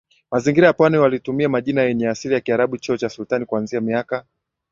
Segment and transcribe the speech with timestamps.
[0.31, 4.25] mazingira ya Pwani walitumia majina yenye asili ya Kiarabu cheo cha Sultan kuanzia miaka